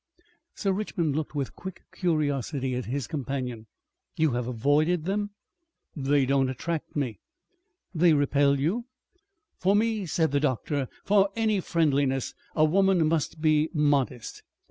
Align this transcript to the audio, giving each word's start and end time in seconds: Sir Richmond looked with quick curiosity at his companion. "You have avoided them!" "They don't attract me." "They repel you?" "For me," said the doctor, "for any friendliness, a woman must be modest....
Sir 0.55 0.71
Richmond 0.71 1.15
looked 1.15 1.35
with 1.35 1.55
quick 1.55 1.83
curiosity 1.93 2.73
at 2.73 2.85
his 2.85 3.05
companion. 3.05 3.67
"You 4.17 4.31
have 4.31 4.47
avoided 4.47 5.05
them!" 5.05 5.29
"They 5.95 6.25
don't 6.25 6.49
attract 6.49 6.95
me." 6.95 7.19
"They 7.93 8.13
repel 8.13 8.59
you?" 8.59 8.85
"For 9.59 9.75
me," 9.75 10.07
said 10.07 10.31
the 10.31 10.39
doctor, 10.39 10.87
"for 11.03 11.29
any 11.35 11.59
friendliness, 11.59 12.33
a 12.55 12.65
woman 12.65 13.07
must 13.07 13.41
be 13.41 13.69
modest.... 13.75 14.41